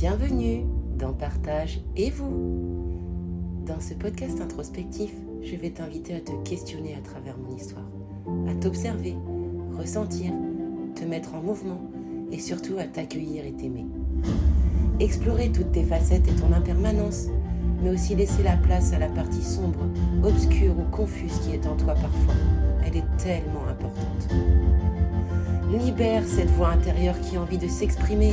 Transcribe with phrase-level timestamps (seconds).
[0.00, 0.64] Bienvenue
[0.98, 2.32] dans Partage et vous.
[3.66, 5.10] Dans ce podcast introspectif,
[5.42, 7.84] je vais t'inviter à te questionner à travers mon histoire,
[8.48, 9.14] à t'observer,
[9.76, 10.32] ressentir,
[10.94, 11.82] te mettre en mouvement
[12.32, 13.84] et surtout à t'accueillir et t'aimer.
[15.00, 17.26] Explorer toutes tes facettes et ton impermanence,
[17.82, 19.84] mais aussi laisser la place à la partie sombre,
[20.24, 22.34] obscure ou confuse qui est en toi parfois.
[22.86, 24.34] Elle est tellement importante.
[25.70, 28.32] Libère cette voix intérieure qui a envie de s'exprimer.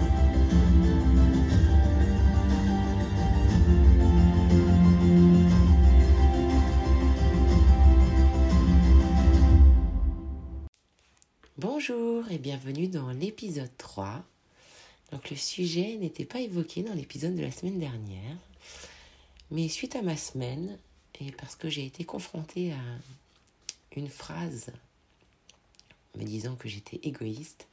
[12.31, 14.23] Et bienvenue dans l'épisode 3.
[15.11, 18.37] Donc le sujet n'était pas évoqué dans l'épisode de la semaine dernière,
[19.49, 20.77] mais suite à ma semaine,
[21.19, 22.79] et parce que j'ai été confrontée à
[23.97, 24.71] une phrase
[26.15, 27.67] me disant que j'étais égoïste,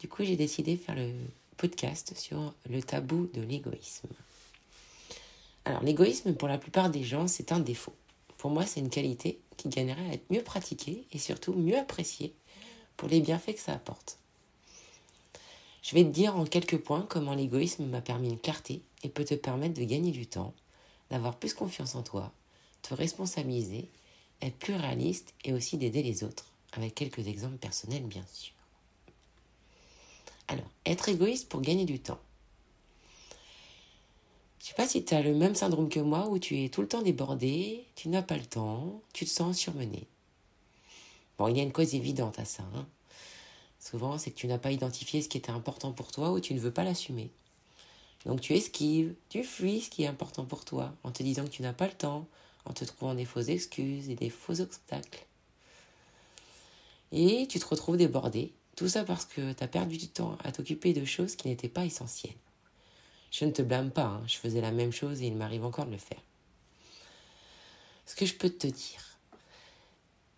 [0.00, 1.12] du coup j'ai décidé de faire le
[1.56, 4.08] podcast sur le tabou de l'égoïsme.
[5.64, 7.94] Alors l'égoïsme pour la plupart des gens c'est un défaut.
[8.38, 12.34] Pour moi c'est une qualité qui gagnerait à être mieux pratiquée et surtout mieux appréciée
[12.96, 14.18] pour les bienfaits que ça apporte.
[15.82, 19.24] Je vais te dire en quelques points comment l'égoïsme m'a permis une clarté et peut
[19.24, 20.54] te permettre de gagner du temps,
[21.10, 22.32] d'avoir plus confiance en toi,
[22.82, 23.88] te responsabiliser,
[24.40, 28.54] être plus réaliste et aussi d'aider les autres, avec quelques exemples personnels bien sûr.
[30.48, 32.20] Alors, être égoïste pour gagner du temps.
[34.60, 36.80] Je sais pas si tu as le même syndrome que moi où tu es tout
[36.80, 40.06] le temps débordé, tu n'as pas le temps, tu te sens surmené.
[41.38, 42.64] Bon, il y a une cause évidente à ça.
[42.74, 42.86] Hein.
[43.80, 46.54] Souvent, c'est que tu n'as pas identifié ce qui était important pour toi ou tu
[46.54, 47.30] ne veux pas l'assumer.
[48.24, 51.50] Donc tu esquives, tu fuis ce qui est important pour toi en te disant que
[51.50, 52.26] tu n'as pas le temps,
[52.64, 55.26] en te trouvant des fausses excuses et des faux obstacles.
[57.12, 60.52] Et tu te retrouves débordé, tout ça parce que tu as perdu du temps à
[60.52, 62.34] t'occuper de choses qui n'étaient pas essentielles.
[63.30, 64.22] Je ne te blâme pas, hein.
[64.26, 66.22] je faisais la même chose et il m'arrive encore de le faire.
[68.06, 69.13] Ce que je peux te dire,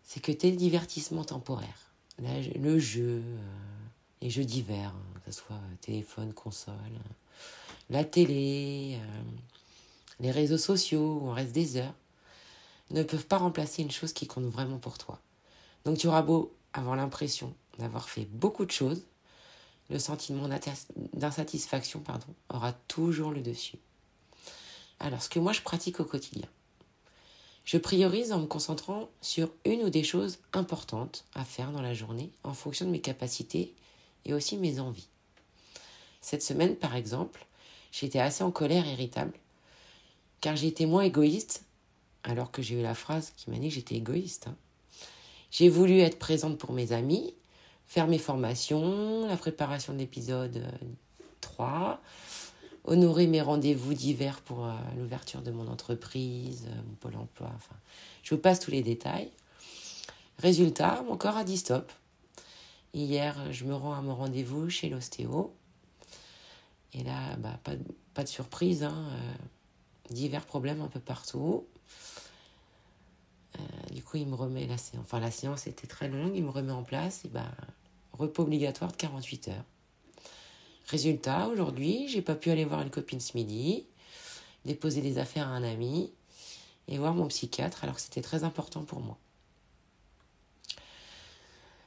[0.06, 3.40] c'est que tes divertissements temporaires, le jeu, euh,
[4.22, 6.74] les jeux divers, hein, que ce soit téléphone, console,
[7.90, 9.22] la télé, euh,
[10.20, 11.94] les réseaux sociaux, où on reste des heures,
[12.90, 15.20] ne peuvent pas remplacer une chose qui compte vraiment pour toi.
[15.84, 19.02] Donc tu auras beau avoir l'impression d'avoir fait beaucoup de choses,
[19.90, 20.48] le sentiment
[21.14, 23.78] d'insatisfaction pardon, aura toujours le dessus.
[25.00, 26.48] Alors ce que moi je pratique au quotidien,
[27.66, 31.92] je priorise en me concentrant sur une ou des choses importantes à faire dans la
[31.92, 33.74] journée en fonction de mes capacités
[34.24, 35.08] et aussi mes envies.
[36.20, 37.44] Cette semaine, par exemple,
[37.92, 39.32] j'étais assez en colère et irritable
[40.40, 41.64] car j'ai été moins égoïste
[42.22, 44.46] alors que j'ai eu la phrase qui m'a dit que j'étais égoïste.
[44.46, 44.56] Hein.
[45.50, 47.34] J'ai voulu être présente pour mes amis,
[47.86, 50.62] faire mes formations, la préparation de l'épisode
[51.40, 52.00] 3,
[52.86, 57.50] honorer mes rendez-vous divers pour euh, l'ouverture de mon entreprise, euh, mon pôle emploi.
[57.54, 57.74] Enfin,
[58.22, 59.30] je vous passe tous les détails.
[60.38, 61.92] Résultat, mon corps a dit stop.
[62.94, 65.54] Hier, je me rends à mon rendez-vous chez l'ostéo.
[66.92, 67.72] Et là, bah, pas,
[68.14, 71.66] pas de surprise, hein, euh, divers problèmes un peu partout.
[73.90, 75.04] du coup, il me remet la séance.
[75.04, 77.24] Enfin, la séance était très longue, il me remet en place.
[77.24, 77.50] Et bah,
[78.12, 79.64] repos obligatoire de 48 heures.
[80.86, 83.86] Résultat, aujourd'hui, j'ai pas pu aller voir une copine ce midi,
[84.64, 86.12] déposer des affaires à un ami
[86.86, 89.18] et voir mon psychiatre alors que c'était très important pour moi.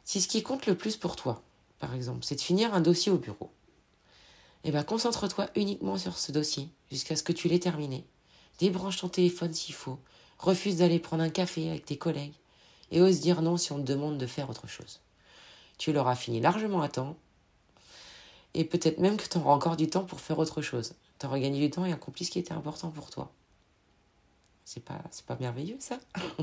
[0.03, 1.41] Si ce qui compte le plus pour toi,
[1.79, 3.51] par exemple, c'est de finir un dossier au bureau,
[4.65, 8.05] eh ben concentre-toi uniquement sur ce dossier jusqu'à ce que tu l'aies terminé.
[8.59, 9.99] Débranche ton téléphone s'il faut,
[10.37, 12.33] refuse d'aller prendre un café avec tes collègues
[12.91, 14.99] et ose dire non si on te demande de faire autre chose.
[15.77, 17.15] Tu l'auras fini largement à temps
[18.53, 20.93] et peut-être même que tu auras encore du temps pour faire autre chose.
[21.19, 23.31] Tu auras gagné du temps et accompli ce qui était important pour toi.
[24.65, 25.99] C'est pas, c'est pas merveilleux ça?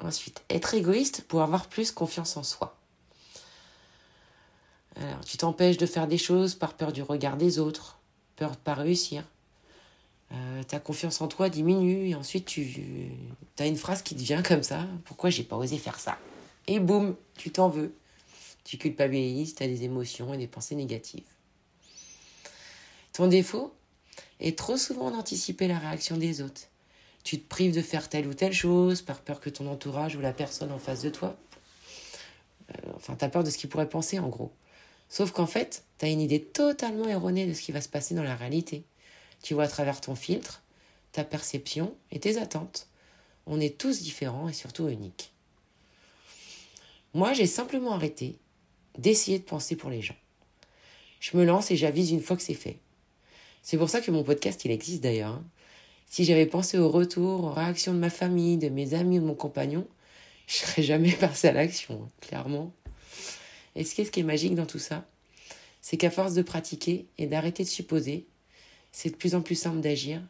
[0.00, 2.76] Ensuite, être égoïste pour avoir plus confiance en soi.
[4.96, 7.98] Alors, tu t'empêches de faire des choses par peur du regard des autres,
[8.36, 9.24] peur de pas réussir.
[10.32, 13.10] Euh, ta confiance en toi diminue et ensuite tu
[13.58, 14.86] as une phrase qui te vient comme ça.
[15.04, 16.18] Pourquoi j'ai pas osé faire ça?
[16.66, 17.92] Et boum, tu t'en veux.
[18.70, 21.26] Tu culpabilises, tu as des émotions et des pensées négatives.
[23.12, 23.74] Ton défaut,
[24.38, 26.68] et trop souvent d'anticiper la réaction des autres.
[27.24, 30.20] Tu te prives de faire telle ou telle chose par peur que ton entourage ou
[30.20, 31.36] la personne en face de toi.
[32.70, 34.52] Euh, enfin, t'as peur de ce qu'ils pourraient penser en gros.
[35.08, 38.22] Sauf qu'en fait, t'as une idée totalement erronée de ce qui va se passer dans
[38.22, 38.84] la réalité.
[39.42, 40.62] Tu vois à travers ton filtre,
[41.10, 42.86] ta perception et tes attentes.
[43.46, 45.32] On est tous différents et surtout uniques.
[47.14, 48.38] Moi, j'ai simplement arrêté
[48.98, 50.16] d'essayer de penser pour les gens.
[51.20, 52.78] Je me lance et j'avise une fois que c'est fait.
[53.62, 55.34] C'est pour ça que mon podcast, il existe d'ailleurs.
[55.34, 55.44] Hein.
[56.08, 59.26] Si j'avais pensé au retour, aux réactions de ma famille, de mes amis ou de
[59.26, 59.86] mon compagnon,
[60.46, 62.72] je serais jamais passé à l'action, hein, clairement.
[63.76, 65.06] Et ce qui est magique dans tout ça,
[65.80, 68.26] c'est qu'à force de pratiquer et d'arrêter de supposer,
[68.92, 70.20] c'est de plus en plus simple d'agir,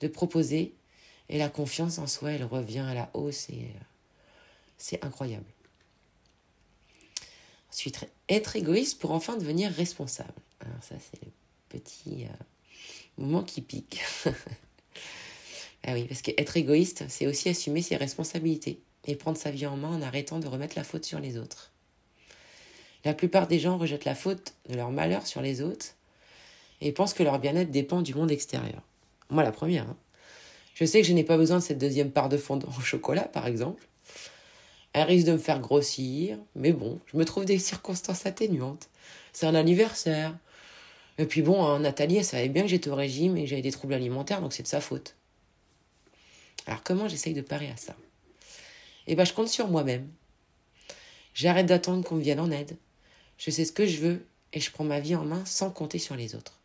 [0.00, 0.74] de proposer,
[1.28, 3.80] et la confiance en soi, elle revient à la hausse et euh,
[4.76, 5.46] c'est incroyable.
[7.72, 10.34] Ensuite, être égoïste pour enfin devenir responsable.
[10.60, 11.30] Alors ça, c'est le
[11.68, 12.34] petit euh,
[13.16, 14.02] moment qui pique.
[15.84, 19.76] ah oui, parce qu'être égoïste, c'est aussi assumer ses responsabilités et prendre sa vie en
[19.76, 21.72] main en arrêtant de remettre la faute sur les autres.
[23.04, 25.94] La plupart des gens rejettent la faute de leur malheur sur les autres
[26.82, 28.82] et pensent que leur bien-être dépend du monde extérieur.
[29.30, 29.88] Moi, la première.
[29.88, 29.96] Hein.
[30.74, 33.24] Je sais que je n'ai pas besoin de cette deuxième part de fondant au chocolat,
[33.24, 33.86] par exemple.
[34.92, 38.88] Elle risque de me faire grossir, mais bon, je me trouve des circonstances atténuantes.
[39.32, 40.36] C'est un anniversaire.
[41.18, 43.62] Et puis bon, hein, Nathalie, elle savait bien que j'étais au régime et que j'avais
[43.62, 45.14] des troubles alimentaires, donc c'est de sa faute.
[46.66, 47.96] Alors comment j'essaye de parer à ça?
[49.06, 50.08] Eh ben, je compte sur moi-même.
[51.34, 52.76] J'arrête d'attendre qu'on me vienne en aide.
[53.38, 55.98] Je sais ce que je veux et je prends ma vie en main sans compter
[55.98, 56.60] sur les autres.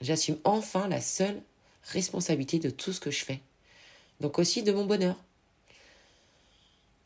[0.00, 1.40] J'assume enfin la seule
[1.84, 3.40] responsabilité de tout ce que je fais.
[4.20, 5.16] Donc aussi de mon bonheur.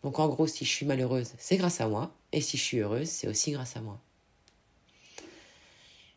[0.02, 2.14] Donc en gros, si je suis malheureuse, c'est grâce à moi.
[2.32, 4.00] Et si je suis heureuse, c'est aussi grâce à moi.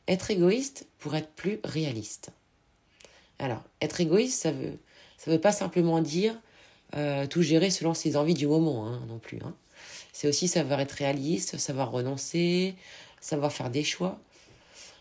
[0.07, 2.31] Être égoïste pour être plus réaliste.
[3.39, 4.77] Alors, être égoïste, ça veut,
[5.17, 6.39] ça veut pas simplement dire
[6.95, 9.39] euh, tout gérer selon ses envies du moment, hein, non plus.
[9.43, 9.55] Hein.
[10.11, 12.75] C'est aussi savoir être réaliste, savoir renoncer,
[13.19, 14.21] savoir faire des choix.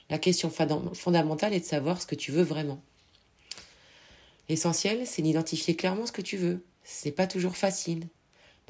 [0.08, 2.82] La question fondamentale est de savoir ce que tu veux vraiment.
[4.48, 6.64] L'essentiel, c'est d'identifier clairement ce que tu veux.
[6.84, 8.08] C'est pas toujours facile.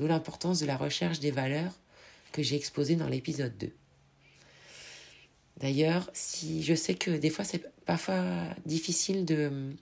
[0.06, 1.72] L'importance de la recherche des valeurs
[2.32, 3.72] que j'ai exposées dans l'épisode 2.
[5.58, 8.24] D'ailleurs, si je sais que des fois c'est parfois
[8.66, 9.74] difficile de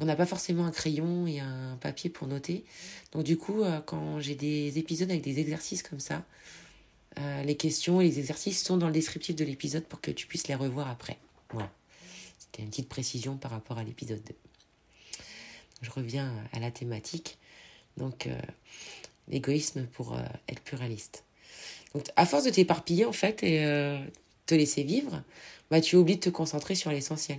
[0.00, 2.64] on n'a pas forcément un crayon et un papier pour noter.
[3.12, 6.24] Donc du coup, euh, quand j'ai des épisodes avec des exercices comme ça,
[7.18, 10.26] euh, les questions et les exercices sont dans le descriptif de l'épisode pour que tu
[10.26, 11.18] puisses les revoir après.
[11.50, 11.70] Voilà.
[12.38, 14.34] C'était une petite précision par rapport à l'épisode 2.
[15.82, 17.38] Je reviens à la thématique.
[17.96, 18.40] Donc, euh,
[19.28, 21.24] l'égoïsme pour être pluraliste.
[21.94, 23.64] Donc, à force de t'éparpiller, en fait, et
[24.46, 25.22] te laisser vivre,
[25.70, 27.38] bah, tu oublies de te concentrer sur l'essentiel.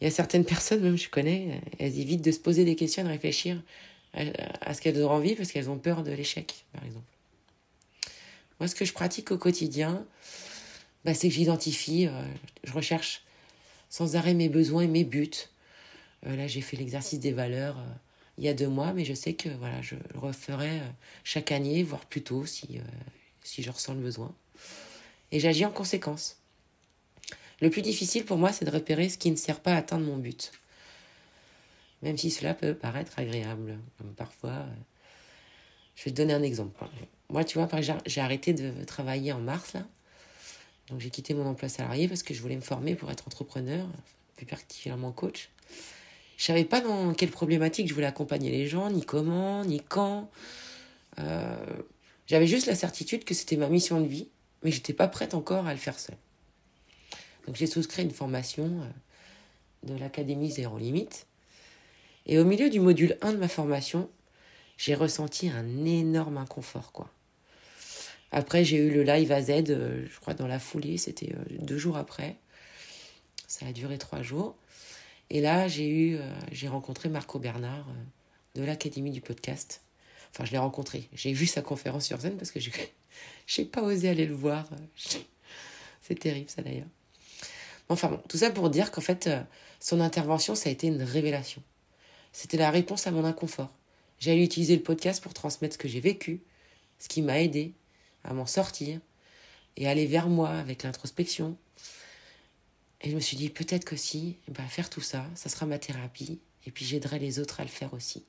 [0.00, 3.02] Il y a certaines personnes, même je connais, elles évitent de se poser des questions,
[3.02, 3.60] de réfléchir
[4.14, 7.06] à, ce qu'elles ont envie parce qu'elles ont peur de l'échec, par exemple.
[8.60, 10.04] Moi, ce que je pratique au quotidien,
[11.04, 12.22] bah, c'est que j'identifie, euh,
[12.64, 13.22] je recherche
[13.88, 15.30] sans arrêt mes besoins et mes buts.
[16.26, 17.82] Euh, là, j'ai fait l'exercice des valeurs euh,
[18.38, 20.80] il y a deux mois, mais je sais que voilà, je le referai
[21.24, 22.80] chaque année, voire plus tôt si,
[23.42, 24.34] si je ressens le besoin.
[25.32, 26.38] Et j'agis en conséquence.
[27.60, 30.06] Le plus difficile pour moi, c'est de repérer ce qui ne sert pas à atteindre
[30.06, 30.52] mon but.
[32.02, 33.78] Même si cela peut paraître agréable.
[34.16, 34.74] parfois, euh,
[35.96, 36.84] je vais te donner un exemple.
[37.28, 37.68] Moi, tu vois,
[38.06, 39.84] j'ai arrêté de travailler en mars, là.
[40.88, 43.86] Donc, j'ai quitté mon emploi salarié parce que je voulais me former pour être entrepreneur,
[44.36, 45.50] plus particulièrement coach.
[46.38, 50.30] Je savais pas dans quelle problématique je voulais accompagner les gens, ni comment, ni quand.
[51.18, 51.56] Euh,
[52.28, 54.28] j'avais juste la certitude que c'était ma mission de vie,
[54.62, 56.16] mais j'étais pas prête encore à le faire seule.
[57.46, 61.26] Donc j'ai souscrit une formation euh, de l'Académie Zéro Limite.
[62.26, 64.08] Et au milieu du module 1 de ma formation,
[64.76, 67.10] j'ai ressenti un énorme inconfort, quoi.
[68.30, 71.78] Après, j'ai eu le live à Z, euh, je crois dans la foulée, c'était deux
[71.78, 72.36] jours après.
[73.48, 74.54] Ça a duré trois jours.
[75.30, 76.18] Et là, j'ai eu,
[76.52, 77.86] j'ai rencontré Marco Bernard
[78.54, 79.82] de l'Académie du podcast.
[80.32, 81.08] Enfin, je l'ai rencontré.
[81.12, 82.70] J'ai vu sa conférence sur scène parce que je
[83.58, 84.68] n'ai pas osé aller le voir.
[86.02, 86.86] C'est terrible, ça d'ailleurs.
[87.88, 89.42] Enfin bon, tout ça pour dire qu'en fait, euh,
[89.80, 91.62] son intervention, ça a été une révélation.
[92.32, 93.72] C'était la réponse à mon inconfort.
[94.18, 96.42] J'ai utilisé le podcast pour transmettre ce que j'ai vécu,
[96.98, 97.72] ce qui m'a aidé
[98.24, 99.00] à m'en sortir
[99.76, 101.56] et aller vers moi avec l'introspection.
[103.00, 105.66] Et je me suis dit, peut-être que si, eh ben, faire tout ça, ça sera
[105.66, 108.24] ma thérapie, et puis j'aiderai les autres à le faire aussi.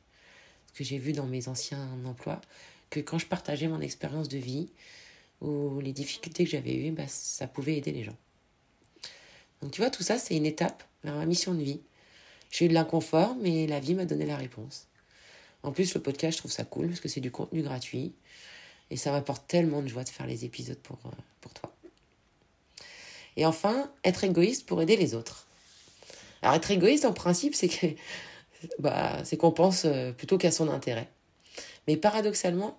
[0.67, 2.39] Ce que j'ai vu dans mes anciens emplois,
[2.89, 4.69] que quand je partageais mon expérience de vie
[5.41, 8.17] ou les difficultés que j'avais eues, ben, ça pouvait aider les gens.
[9.61, 11.81] Donc tu vois, tout ça, c'est une étape ma mission de vie.
[12.51, 14.87] J'ai eu de l'inconfort, mais la vie m'a donné la réponse.
[15.63, 18.13] En plus, le podcast, je trouve ça cool parce que c'est du contenu gratuit.
[18.91, 21.09] Et ça m'apporte tellement de joie de faire les épisodes pour, euh,
[21.41, 21.71] pour toi.
[23.39, 25.47] Et enfin, être égoïste pour aider les autres.
[26.41, 27.87] Alors, être égoïste, en principe, c'est que
[28.79, 31.09] bah, c'est qu'on pense euh, plutôt qu'à son intérêt.
[31.87, 32.77] Mais paradoxalement,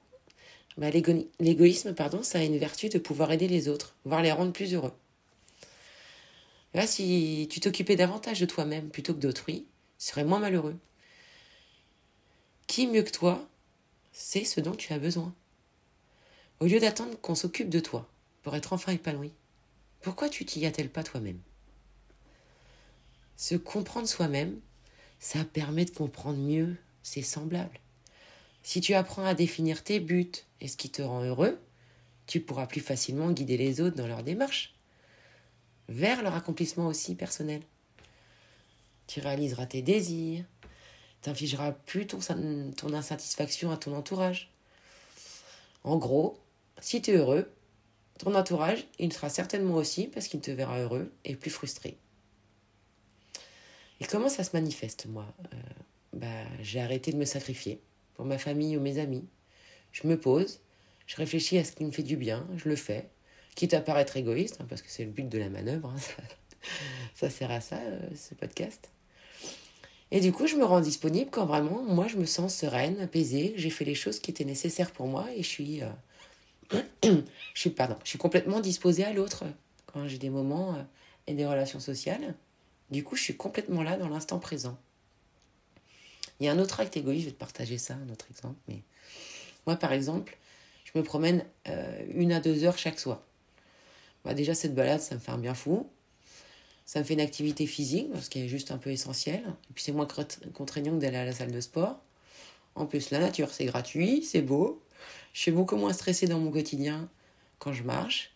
[0.76, 4.52] bah, l'égoïsme, pardon, ça a une vertu de pouvoir aider les autres, voire les rendre
[4.52, 4.92] plus heureux.
[6.74, 9.64] Là, si tu t'occupais davantage de toi-même plutôt que d'autrui,
[9.98, 10.76] tu serais moins malheureux.
[12.66, 13.48] Qui mieux que toi
[14.12, 15.34] sait ce dont tu as besoin?
[16.60, 18.06] Au lieu d'attendre qu'on s'occupe de toi
[18.42, 19.32] pour être enfin épanoui,
[20.00, 21.40] pourquoi tu t'y attelles pas toi-même?
[23.36, 24.60] Se comprendre soi-même,
[25.18, 27.80] ça permet de comprendre mieux ses semblables.
[28.62, 31.58] Si tu apprends à définir tes buts et ce qui te rend heureux,
[32.26, 34.74] tu pourras plus facilement guider les autres dans leur démarche,
[35.88, 37.62] vers leur accomplissement aussi personnel.
[39.06, 40.44] Tu réaliseras tes désirs,
[41.22, 44.52] t'infligeras plus ton insatisfaction à ton entourage.
[45.82, 46.38] En gros,
[46.80, 47.50] si tu es heureux,
[48.20, 51.96] ton entourage, il sera certainement aussi parce qu'il te verra heureux et plus frustré.
[54.00, 55.26] Et comment ça se manifeste, moi?
[55.54, 55.56] Euh,
[56.12, 57.80] bah, J'ai arrêté de me sacrifier
[58.14, 59.24] pour ma famille ou mes amis.
[59.92, 60.60] Je me pose,
[61.06, 63.08] je réfléchis à ce qui me fait du bien, je le fais,
[63.54, 66.24] quitte à paraître égoïste, hein, parce que c'est le but de la manœuvre, hein,
[67.14, 68.90] ça, sert à ça, euh, ce podcast.
[70.10, 73.54] Et du coup, je me rends disponible quand vraiment, moi, je me sens sereine, apaisée,
[73.56, 75.88] j'ai fait les choses qui étaient nécessaires pour moi et je suis, euh,
[77.02, 77.20] je
[77.54, 79.44] suis, pardon, je suis complètement disposée à l'autre
[79.86, 80.82] quand j'ai des moments euh,
[81.26, 82.34] et des relations sociales.
[82.90, 84.78] Du coup, je suis complètement là dans l'instant présent.
[86.38, 88.58] Il y a un autre acte égoïste, je vais te partager ça, un autre exemple.
[88.68, 88.80] Mais
[89.66, 90.36] moi, par exemple,
[90.84, 93.20] je me promène euh, une à deux heures chaque soir.
[94.24, 95.88] Bah, déjà, cette balade, ça me fait un bien fou.
[96.86, 99.42] Ça me fait une activité physique, ce qui est juste un peu essentiel.
[99.70, 100.08] Et puis, c'est moins
[100.54, 102.00] contraignant que d'aller à la salle de sport.
[102.74, 104.82] En plus, la nature, c'est gratuit, c'est beau.
[105.32, 107.08] Je suis beaucoup moins stressée dans mon quotidien
[107.58, 108.30] quand je marche.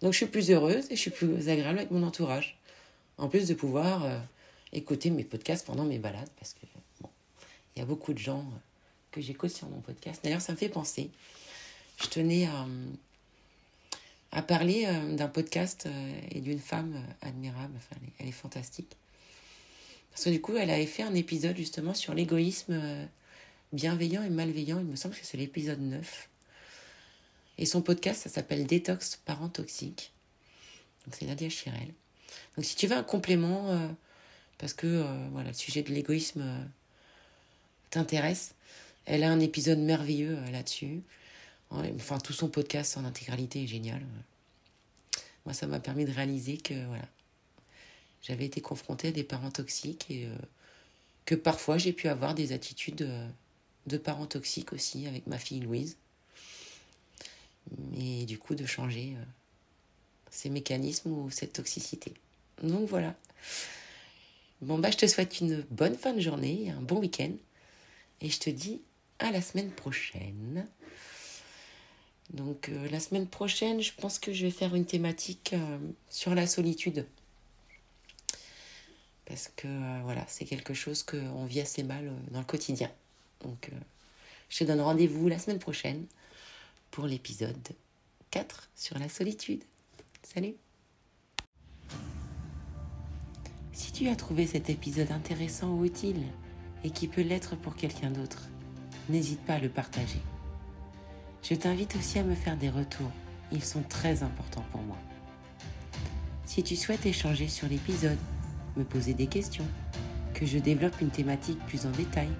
[0.00, 2.58] Donc, je suis plus heureuse et je suis plus agréable avec mon entourage.
[3.18, 4.18] En plus de pouvoir euh,
[4.72, 6.66] écouter mes podcasts pendant mes balades, parce que
[7.74, 8.58] il y a beaucoup de gens euh,
[9.10, 10.20] que j'écoute sur mon podcast.
[10.24, 11.10] D'ailleurs, ça me fait penser.
[12.02, 12.66] Je tenais à,
[14.32, 17.74] à parler euh, d'un podcast euh, et d'une femme admirable.
[17.76, 18.96] Enfin, elle est, fantastique.
[20.10, 23.08] Parce que du coup, elle avait fait un épisode justement sur l'égoïsme
[23.72, 24.78] bienveillant et malveillant.
[24.78, 26.28] Il me semble que c'est l'épisode 9.
[27.58, 30.12] Et son podcast, ça s'appelle Détox parents toxiques.
[31.10, 31.92] C'est Nadia Chirel.
[32.56, 33.94] Donc si tu veux un complément,
[34.58, 36.44] parce que voilà, le sujet de l'égoïsme
[37.90, 38.54] t'intéresse,
[39.04, 41.02] elle a un épisode merveilleux euh, là-dessus.
[41.70, 44.04] Enfin, tout son podcast en intégralité est génial.
[45.46, 47.08] Moi, ça m'a permis de réaliser que voilà,
[48.20, 50.36] j'avais été confrontée à des parents toxiques et euh,
[51.24, 53.28] que parfois j'ai pu avoir des attitudes euh,
[53.86, 55.96] de parents toxiques aussi avec ma fille Louise.
[57.96, 59.16] Et du coup, de changer
[60.30, 62.14] ces mécanismes ou cette toxicité.
[62.62, 63.14] Donc voilà.
[64.60, 67.32] Bon, bah, je te souhaite une bonne fin de journée, un bon week-end.
[68.20, 68.80] Et je te dis
[69.18, 70.68] à la semaine prochaine.
[72.30, 76.34] Donc euh, la semaine prochaine, je pense que je vais faire une thématique euh, sur
[76.34, 77.06] la solitude.
[79.26, 82.90] Parce que euh, voilà, c'est quelque chose qu'on vit assez mal dans le quotidien.
[83.42, 83.70] Donc
[84.48, 86.06] je te donne rendez-vous la semaine prochaine
[86.90, 87.68] pour l'épisode
[88.30, 89.64] 4 sur la solitude.
[90.22, 90.54] Salut
[93.72, 96.22] Si tu as trouvé cet épisode intéressant ou utile,
[96.84, 98.48] et qui peut l'être pour quelqu'un d'autre,
[99.08, 100.20] n'hésite pas à le partager.
[101.42, 103.10] Je t'invite aussi à me faire des retours,
[103.50, 104.98] ils sont très importants pour moi.
[106.44, 108.18] Si tu souhaites échanger sur l'épisode,
[108.76, 109.66] me poser des questions,
[110.34, 112.30] que je développe une thématique plus en détail,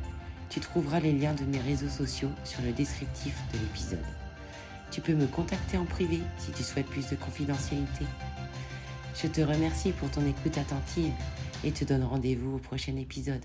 [0.52, 4.04] tu trouveras les liens de mes réseaux sociaux sur le descriptif de l'épisode.
[4.90, 8.04] Tu peux me contacter en privé si tu souhaites plus de confidentialité.
[9.14, 11.12] Je te remercie pour ton écoute attentive
[11.64, 13.42] et te donne rendez-vous au prochain épisode.